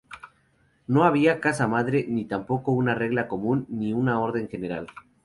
[0.87, 4.87] No había casa-madre, ni tampoco una regla común, ni una orden general.